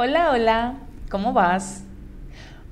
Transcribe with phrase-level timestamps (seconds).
[0.00, 0.74] Hola, hola,
[1.10, 1.82] ¿cómo vas?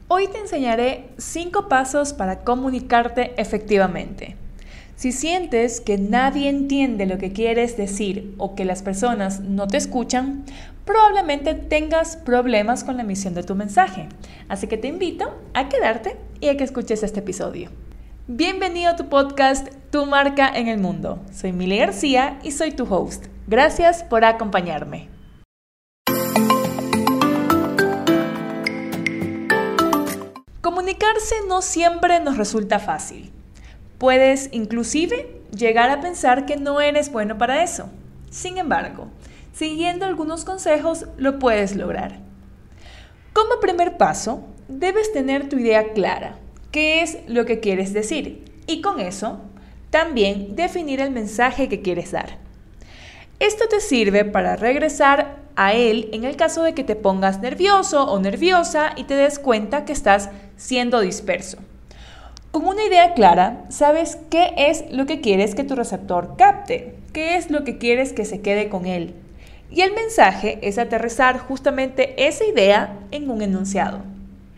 [0.07, 4.37] Hoy te enseñaré 5 pasos para comunicarte efectivamente.
[4.95, 9.77] Si sientes que nadie entiende lo que quieres decir o que las personas no te
[9.77, 10.45] escuchan,
[10.85, 14.09] probablemente tengas problemas con la emisión de tu mensaje.
[14.49, 17.71] Así que te invito a quedarte y a que escuches este episodio.
[18.29, 21.19] Bienvenido a tu podcast Tu marca en el mundo.
[21.33, 23.27] Soy Mili García y soy tu host.
[23.49, 25.16] Gracias por acompañarme.
[30.87, 33.33] Comunicarse no siempre nos resulta fácil.
[33.99, 37.91] Puedes inclusive llegar a pensar que no eres bueno para eso.
[38.31, 39.09] Sin embargo,
[39.53, 42.21] siguiendo algunos consejos lo puedes lograr.
[43.33, 46.39] Como primer paso, debes tener tu idea clara,
[46.71, 49.41] qué es lo que quieres decir, y con eso
[49.91, 52.39] también definir el mensaje que quieres dar.
[53.41, 58.05] Esto te sirve para regresar a él en el caso de que te pongas nervioso
[58.05, 61.59] o nerviosa y te des cuenta que estás siendo disperso.
[62.51, 67.37] Con una idea clara, sabes qué es lo que quieres que tu receptor capte, qué
[67.37, 69.15] es lo que quieres que se quede con él.
[69.71, 74.01] Y el mensaje es aterrizar justamente esa idea en un enunciado.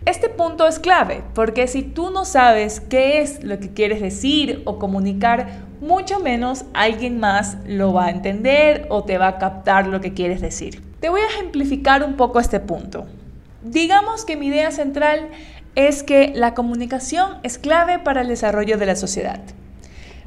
[0.05, 4.63] Este punto es clave porque si tú no sabes qué es lo que quieres decir
[4.65, 9.87] o comunicar, mucho menos alguien más lo va a entender o te va a captar
[9.87, 10.88] lo que quieres decir.
[11.01, 13.07] Te voy a ejemplificar un poco este punto.
[13.63, 15.29] Digamos que mi idea central
[15.77, 19.41] es que la comunicación es clave para el desarrollo de la sociedad.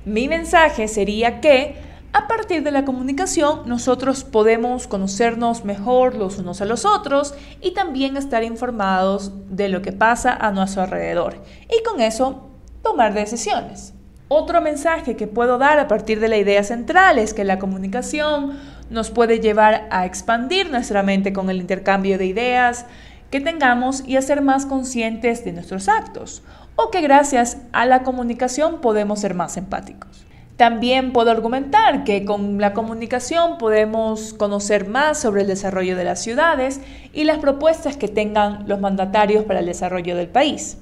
[0.06, 1.76] Mi mensaje sería que
[2.14, 7.74] a partir de la comunicación nosotros podemos conocernos mejor los unos a los otros y
[7.74, 11.36] también estar informados de lo que pasa a nuestro alrededor
[11.70, 12.48] y con eso
[12.82, 13.94] tomar decisiones.
[14.30, 18.58] Otro mensaje que puedo dar a partir de la idea central es que la comunicación
[18.92, 22.86] nos puede llevar a expandir nuestra mente con el intercambio de ideas
[23.32, 26.44] que tengamos y a ser más conscientes de nuestros actos,
[26.76, 30.26] o que gracias a la comunicación podemos ser más empáticos.
[30.58, 36.22] También puedo argumentar que con la comunicación podemos conocer más sobre el desarrollo de las
[36.22, 36.82] ciudades
[37.14, 40.78] y las propuestas que tengan los mandatarios para el desarrollo del país.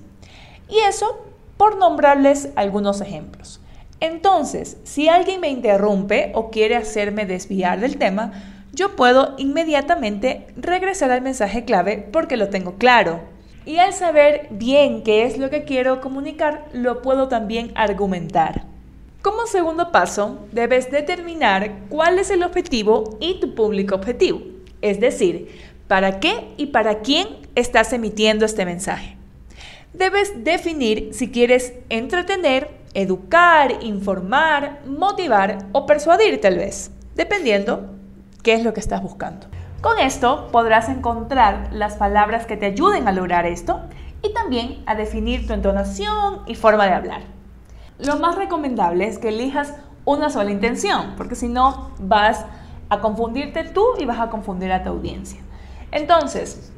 [0.67, 1.25] Y eso
[1.55, 3.61] por nombrarles algunos ejemplos.
[3.99, 8.31] Entonces, si alguien me interrumpe o quiere hacerme desviar del tema,
[8.71, 13.21] yo puedo inmediatamente regresar al mensaje clave porque lo tengo claro.
[13.65, 18.63] Y al saber bien qué es lo que quiero comunicar, lo puedo también argumentar.
[19.21, 24.41] Como segundo paso, debes determinar cuál es el objetivo y tu público objetivo,
[24.81, 25.49] es decir,
[25.89, 29.17] para qué y para quién estás emitiendo este mensaje.
[29.93, 37.89] Debes definir si quieres entretener, educar, informar, motivar o persuadir tal vez, dependiendo
[38.43, 39.47] qué es lo que estás buscando.
[39.81, 43.81] Con esto podrás encontrar las palabras que te ayuden a lograr esto
[44.21, 47.21] y también a definir tu entonación y forma de hablar.
[47.97, 49.75] Lo más recomendable es que elijas
[50.05, 52.45] una sola intención, porque si no vas
[52.89, 55.39] a confundirte tú y vas a confundir a tu audiencia.
[55.91, 56.71] Entonces,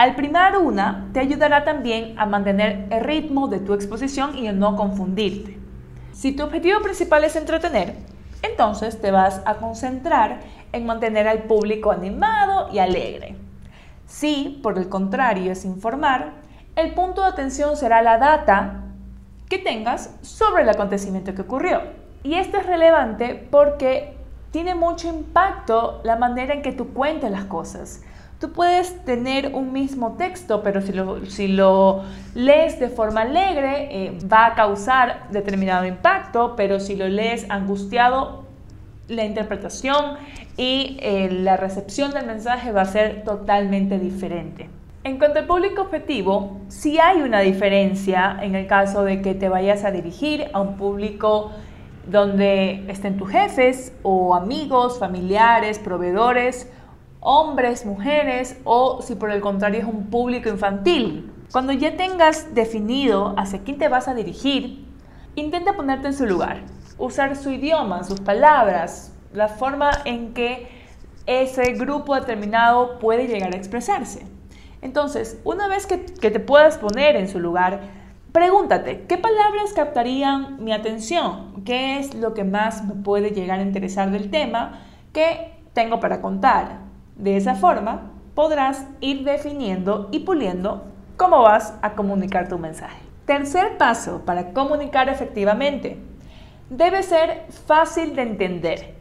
[0.00, 4.52] al primar una, te ayudará también a mantener el ritmo de tu exposición y a
[4.52, 5.58] no confundirte.
[6.12, 7.96] Si tu objetivo principal es entretener,
[8.40, 10.40] entonces te vas a concentrar
[10.72, 13.36] en mantener al público animado y alegre.
[14.06, 16.32] Si, por el contrario, es informar,
[16.76, 18.84] el punto de atención será la data
[19.50, 21.82] que tengas sobre el acontecimiento que ocurrió.
[22.22, 24.14] Y esto es relevante porque
[24.50, 28.00] tiene mucho impacto la manera en que tú cuentas las cosas.
[28.40, 33.88] Tú puedes tener un mismo texto, pero si lo, si lo lees de forma alegre,
[33.90, 38.44] eh, va a causar determinado impacto, pero si lo lees angustiado,
[39.08, 40.16] la interpretación
[40.56, 44.70] y eh, la recepción del mensaje va a ser totalmente diferente.
[45.04, 49.50] En cuanto al público objetivo, sí hay una diferencia en el caso de que te
[49.50, 51.50] vayas a dirigir a un público
[52.06, 56.70] donde estén tus jefes o amigos, familiares, proveedores,
[57.20, 61.32] hombres, mujeres o si por el contrario es un público infantil.
[61.52, 64.86] Cuando ya tengas definido hacia quién te vas a dirigir,
[65.34, 66.62] intenta ponerte en su lugar,
[66.98, 70.68] usar su idioma, sus palabras, la forma en que
[71.26, 74.26] ese grupo determinado puede llegar a expresarse.
[74.82, 77.80] Entonces, una vez que, te puedas poner en su lugar,
[78.32, 81.62] pregúntate, ¿qué palabras captarían mi atención?
[81.64, 84.80] ¿Qué es lo que más me puede llegar a interesar del tema
[85.12, 86.89] que tengo para contar?
[87.20, 90.84] De esa forma, podrás ir definiendo y puliendo
[91.18, 92.98] cómo vas a comunicar tu mensaje.
[93.26, 95.98] Tercer paso para comunicar efectivamente.
[96.70, 98.94] Debe ser fácil de entender.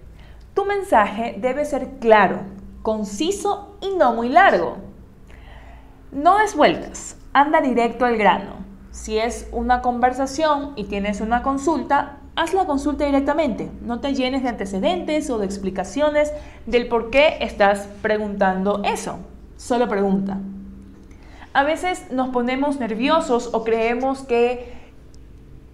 [0.54, 2.42] Tu mensaje debe ser claro,
[2.82, 4.76] conciso y no muy largo.
[6.12, 8.56] No des vueltas, anda directo al grano.
[8.92, 13.70] Si es una conversación y tienes una consulta, haz la consulta directamente.
[13.82, 16.32] No te llenes de antecedentes o de explicaciones
[16.66, 19.20] del por qué estás preguntando eso.
[19.58, 20.38] Solo pregunta.
[21.52, 24.72] A veces nos ponemos nerviosos o creemos que,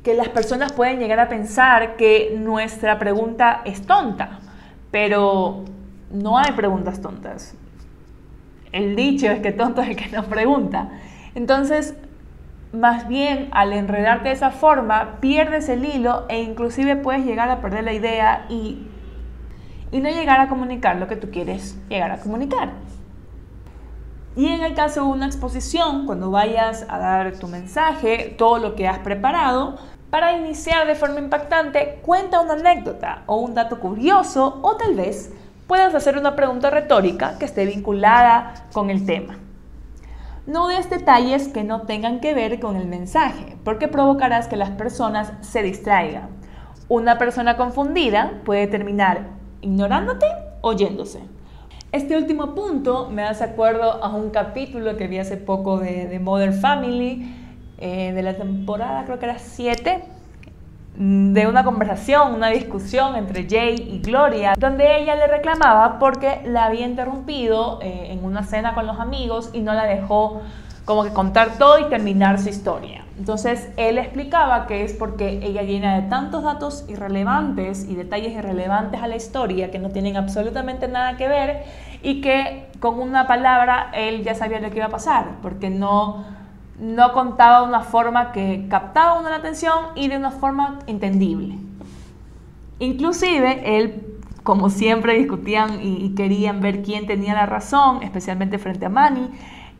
[0.01, 4.39] que las personas pueden llegar a pensar que nuestra pregunta es tonta,
[4.89, 5.65] pero
[6.09, 7.53] no hay preguntas tontas.
[8.71, 10.89] El dicho es que tonto es el que nos pregunta.
[11.35, 11.93] Entonces,
[12.75, 17.61] más bien al enredarte de esa forma, pierdes el hilo e inclusive puedes llegar a
[17.61, 18.87] perder la idea y,
[19.91, 22.69] y no llegar a comunicar lo que tú quieres llegar a comunicar.
[24.35, 28.75] Y en el caso de una exposición, cuando vayas a dar tu mensaje, todo lo
[28.75, 29.77] que has preparado,
[30.09, 35.31] para iniciar de forma impactante, cuenta una anécdota o un dato curioso o tal vez
[35.67, 39.37] puedas hacer una pregunta retórica que esté vinculada con el tema.
[40.47, 44.69] No des detalles que no tengan que ver con el mensaje, porque provocarás que las
[44.69, 46.29] personas se distraigan.
[46.87, 49.27] Una persona confundida puede terminar
[49.61, 50.27] ignorándote
[50.61, 51.21] o yéndose.
[51.91, 56.19] Este último punto me hace acuerdo a un capítulo que vi hace poco de, de
[56.19, 57.25] Modern Family,
[57.77, 60.03] eh, de la temporada creo que era 7,
[60.97, 66.65] de una conversación, una discusión entre Jay y Gloria, donde ella le reclamaba porque la
[66.65, 70.41] había interrumpido eh, en una cena con los amigos y no la dejó
[70.85, 73.03] como que contar todo y terminar su historia.
[73.17, 79.01] Entonces él explicaba que es porque ella llena de tantos datos irrelevantes y detalles irrelevantes
[79.01, 81.63] a la historia que no tienen absolutamente nada que ver
[82.03, 86.25] y que con una palabra él ya sabía lo que iba a pasar, porque no
[86.79, 91.57] no contaba de una forma que captaba una la atención y de una forma entendible.
[92.79, 94.03] Inclusive, él,
[94.43, 99.29] como siempre discutían y, querían ver quién tenía la razón, especialmente frente a Manny,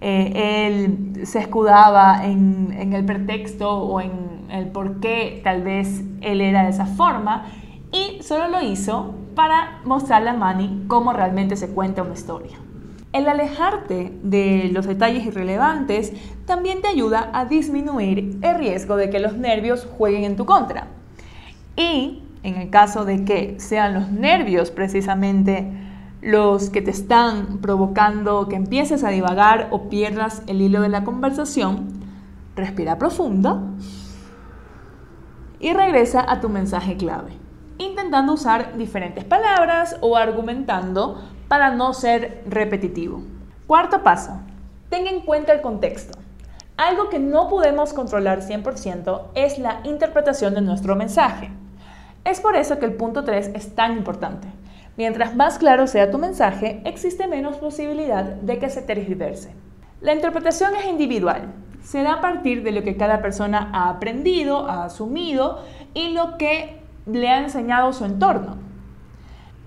[0.01, 6.03] eh, él se escudaba en, en, el pretexto o en el por qué tal vez
[6.21, 7.45] él era de esa forma
[7.92, 12.64] y solo lo hizo para mostrarle a Manny cómo realmente se cuenta una historia.
[13.15, 16.12] El alejarte de los detalles irrelevantes
[16.44, 20.88] también te ayuda a disminuir el riesgo de que los nervios jueguen en tu contra.
[21.77, 25.71] Y en el caso de que sean los nervios precisamente
[26.21, 31.06] los que te están provocando que empieces a divagar o pierdas el hilo de la
[31.06, 31.88] conversación,
[32.53, 33.75] respira profundo
[35.61, 37.31] y regresa a tu mensaje clave,
[37.77, 43.21] intentando usar diferentes palabras o argumentando para no ser repetitivo.
[43.68, 44.39] Cuarto paso,
[44.89, 46.18] tenga en cuenta el contexto.
[46.77, 51.50] Algo que no podemos controlar 100% es la interpretación de nuestro mensaje.
[52.25, 54.47] Es por eso que el punto 3 es tan importante.
[54.97, 59.53] Mientras más claro sea tu mensaje, existe menos posibilidad de que se tergiverse.
[60.01, 61.53] La interpretación es individual.
[61.83, 65.59] Se da a partir de lo que cada persona ha aprendido, ha asumido
[65.94, 68.64] y lo que le ha enseñado su entorno.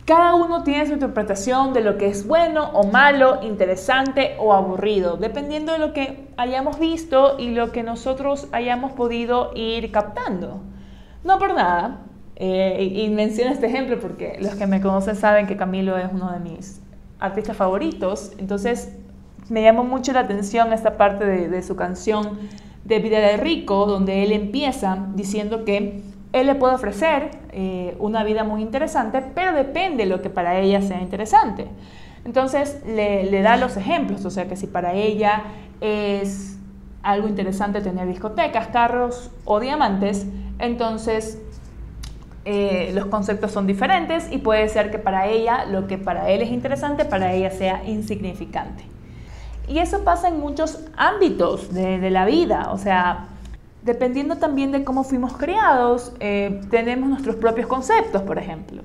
[0.08, 5.18] Cada uno tiene su interpretación de lo que es bueno o malo, interesante o aburrido,
[5.18, 10.62] dependiendo de lo que hayamos visto y lo que nosotros hayamos podido ir captando.
[11.24, 12.06] No por nada,
[12.36, 16.32] eh, y menciono este ejemplo porque los que me conocen saben que Camilo es uno
[16.32, 16.80] de mis
[17.18, 18.96] artistas favoritos, entonces
[19.50, 22.38] me llamó mucho la atención esta parte de, de su canción
[22.82, 28.22] de Vida de Rico, donde él empieza diciendo que él le puede ofrecer eh, una
[28.24, 31.66] vida muy interesante, pero depende de lo que para ella sea interesante.
[32.24, 35.44] Entonces le, da los ejemplos, o sea que si para ella
[35.80, 36.58] es
[37.02, 40.26] algo interesante tener discotecas, carros o diamantes,
[40.58, 41.40] entonces
[42.44, 46.42] eh, los conceptos son diferentes y puede ser que para ella lo que para él
[46.42, 48.84] es interesante, para ella sea insignificante.
[49.66, 53.28] Y eso pasa en muchos ámbitos de, de la vida, o sea,
[53.82, 58.82] dependiendo también de cómo fuimos criados, eh, tenemos nuestros propios conceptos, por ejemplo.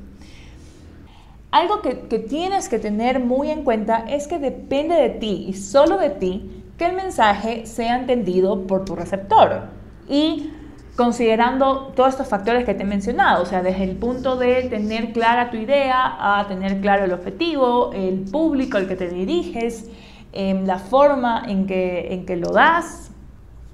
[1.53, 5.97] Algo que, tienes que tener muy en cuenta es que depende de ti y solo
[5.97, 9.67] de ti que el mensaje sea entendido por tu receptor.
[10.09, 10.50] Y
[10.95, 15.13] considerando todos estos factores que te he mencionado, o sea, desde el punto de tener
[15.13, 19.91] clara tu idea, a tener claro el objetivo, el público al que te diriges,
[20.31, 23.12] em, la forma en que, en que lo das,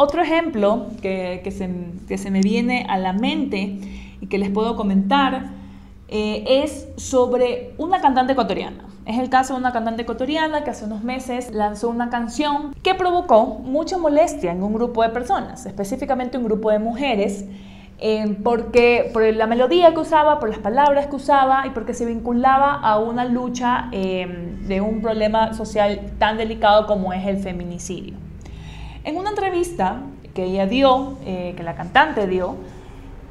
[0.01, 3.79] otro ejemplo que, se, me viene a la mente
[4.21, 5.49] y que les puedo comentar
[6.07, 8.85] eh, es sobre una cantante ecuatoriana.
[9.05, 12.95] Es el caso de una cantante ecuatoriana que hace unos meses lanzó una canción que
[12.95, 17.43] provocó mucha molestia en un grupo de personas, específicamente un grupo de mujeres
[17.97, 22.05] eh, porque, por la melodía que usaba, por las palabras que usaba y porque se
[22.05, 28.28] vinculaba a una lucha eh, de un problema social tan delicado como es el feminicidio.
[29.03, 30.01] En una entrevista
[30.33, 32.55] que ella dio, eh, que la cantante dio,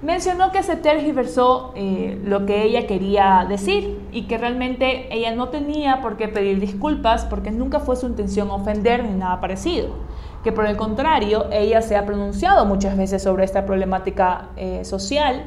[0.02, 1.74] mencionó que se tergiversó
[2.24, 7.24] lo que ella quería decir y que realmente ella no tenía por qué pedir disculpas
[7.24, 9.96] porque nunca fue su intención ofender ni nada parecido
[10.44, 15.44] que por el contrario, ella se ha pronunciado muchas veces sobre esta problemática eh, social,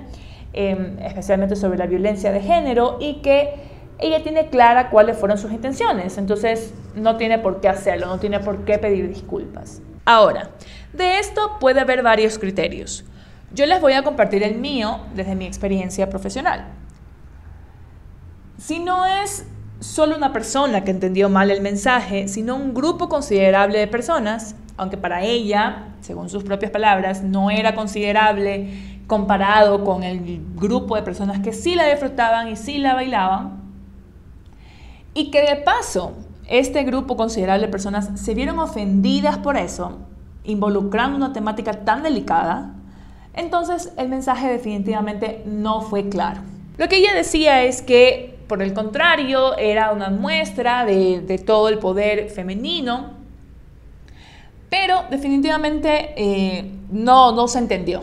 [0.53, 3.53] em, especialmente sobre la violencia de género, y que
[3.99, 8.39] ella tiene clara cuáles fueron sus intenciones, entonces no tiene por qué hacerlo, no tiene
[8.39, 9.81] por qué pedir disculpas.
[10.05, 10.51] Ahora,
[10.93, 13.05] de esto puede haber varios criterios.
[13.53, 16.65] Yo les voy a compartir el mío desde mi experiencia profesional.
[18.57, 19.45] Si no es
[19.79, 24.97] solo una persona que entendió mal el mensaje, sino un grupo considerable de personas, aunque
[24.97, 31.39] para ella, según sus propias palabras, no era considerable comparado con el grupo de personas
[31.39, 33.61] que sí la disfrutaban y sí la bailaban,
[35.13, 36.13] y que de paso
[36.51, 39.99] este grupo considerable de personas se vieron ofendidas por eso,
[40.43, 42.73] involucrando una temática tan delicada,
[43.33, 46.41] entonces el mensaje definitivamente no fue claro.
[46.77, 51.79] Lo que ella decía es que, por el contrario, era una muestra de, todo el
[51.79, 53.21] poder femenino
[54.71, 58.01] pero definitivamente eh, no, no se entendió.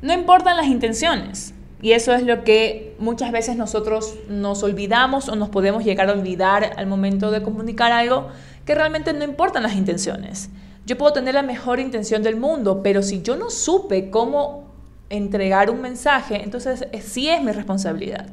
[0.00, 1.52] No importan las intenciones.
[1.82, 6.12] Y eso es lo que muchas veces nosotros nos olvidamos o nos podemos llegar a
[6.12, 8.28] olvidar al momento de comunicar algo
[8.64, 10.48] que realmente no importan las intenciones.
[10.86, 14.70] Yo puedo tener la mejor intención del mundo, pero si yo no supe cómo
[15.10, 18.28] entregar un mensaje, entonces sí es mi responsabilidad,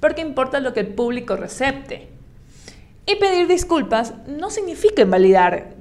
[0.00, 2.08] porque importa lo que el público recepte.
[3.06, 5.76] Y pedir disculpas no significa invalidar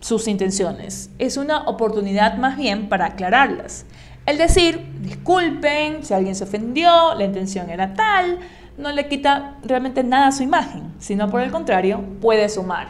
[0.00, 1.08] sus intenciones.
[1.18, 3.86] Es una oportunidad más bien para aclararlas.
[4.32, 8.38] El decir, disculpen si alguien se ofendió, la intención era tal,
[8.78, 12.88] no le quita realmente nada a su imagen, sino por el contrario, puede sumar.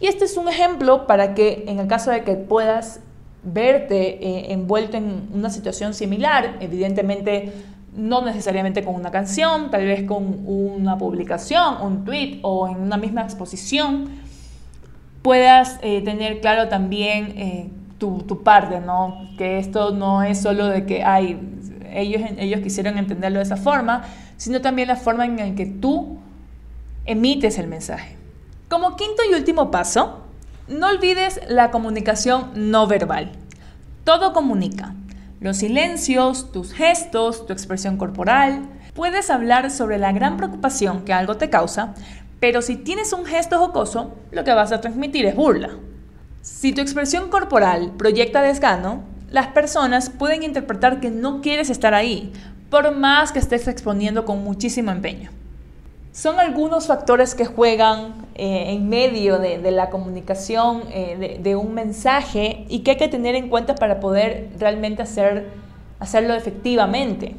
[0.00, 2.98] Y este es un ejemplo para que en el caso de que puedas
[3.44, 7.52] verte eh, envuelto en una situación similar, evidentemente
[7.94, 12.96] no necesariamente con una canción, tal vez con una publicación, un tweet o en una
[12.96, 14.10] misma exposición,
[15.22, 17.70] puedas eh, tener claro también eh,
[18.02, 19.28] tu, tu, parte, ¿no?
[19.38, 21.38] Que esto no es solo de que hay,
[21.92, 24.02] ellos, ellos quisieron entenderlo de esa forma,
[24.36, 26.18] sino también la forma en la que tú
[27.04, 28.16] emites el mensaje.
[28.68, 30.18] Como quinto y último paso,
[30.66, 33.30] no olvides la comunicación no verbal.
[34.02, 34.96] Todo comunica.
[35.38, 38.68] Los silencios, tus gestos, tu expresión corporal.
[38.94, 41.94] Puedes hablar sobre la gran preocupación que algo te causa,
[42.40, 45.70] pero si tienes un gesto jocoso, lo que vas a transmitir es burla.
[46.42, 52.32] Si tu expresión corporal proyecta desgano, las personas pueden interpretar que no quieres estar ahí,
[52.68, 55.30] por más que estés exponiendo con muchísimo empeño.
[56.10, 62.66] Son algunos factores que juegan eh, en medio de, la comunicación eh, de, un mensaje
[62.68, 65.48] y que hay que tener en cuenta para poder realmente hacer,
[66.00, 67.36] hacerlo efectivamente.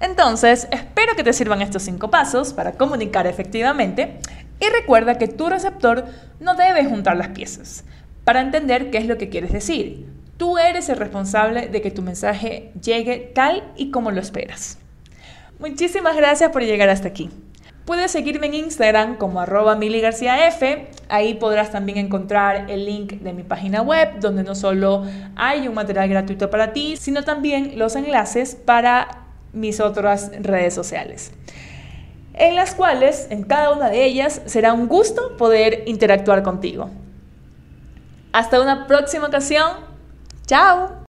[0.00, 4.20] Entonces, espero que te sirvan estos cinco pasos para comunicar efectivamente
[4.60, 6.04] y recuerda que tu receptor
[6.38, 7.82] no debe juntar las piezas
[8.28, 10.04] para entender qué es lo que quieres decir.
[10.36, 14.78] Tú eres el responsable de que tu mensaje llegue tal y como lo esperas.
[15.58, 17.30] Muchísimas gracias por llegar hasta aquí.
[17.86, 20.62] Puedes seguirme en Instagram como arroba miligarciaf.
[21.08, 25.72] Ahí podrás también encontrar el link de mi página web, donde no solo hay un
[25.72, 31.32] material gratuito para ti, sino también los enlaces para mis otras redes sociales,
[32.34, 36.90] en las cuales en cada una de ellas será un gusto poder interactuar contigo.
[38.32, 39.72] Hasta una próxima ocasión.
[40.46, 41.07] Chao.